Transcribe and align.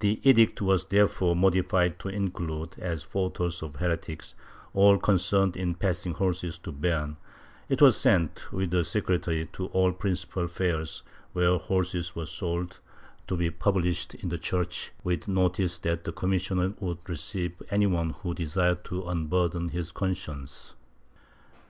The 0.00 0.20
edict 0.28 0.60
was 0.60 0.88
therefore 0.88 1.34
modified 1.34 1.98
to 2.00 2.10
include, 2.10 2.78
as 2.78 3.02
fautors 3.02 3.62
of 3.62 3.76
heretics, 3.76 4.34
all 4.74 4.98
concerned 4.98 5.56
in 5.56 5.74
passing 5.74 6.12
horses 6.12 6.58
to 6.58 6.70
Beam; 6.70 7.16
it 7.70 7.80
was 7.80 7.96
sent, 7.96 8.52
with 8.52 8.74
a 8.74 8.84
secretary, 8.84 9.46
to 9.54 9.68
all 9.68 9.86
the 9.92 9.96
principal 9.96 10.48
fairs 10.48 11.02
where 11.32 11.56
horses 11.56 12.14
were 12.14 12.26
sold, 12.26 12.78
to 13.26 13.38
be 13.38 13.50
published 13.50 14.12
in 14.14 14.28
the 14.28 14.36
church, 14.36 14.92
with 15.02 15.28
notice 15.28 15.78
that 15.78 16.04
the 16.04 16.12
commissioner 16.12 16.74
would 16.78 16.98
receive 17.08 17.62
any 17.70 17.86
one 17.86 18.10
who 18.10 18.34
desired 18.34 18.84
to 18.84 19.04
unburden 19.08 19.70
his 19.70 19.92
conscience. 19.92 20.74